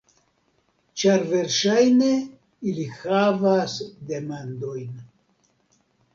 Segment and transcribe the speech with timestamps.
[1.01, 2.07] Ĉar versaĵne
[2.73, 3.77] ili havas
[4.15, 4.91] demandojn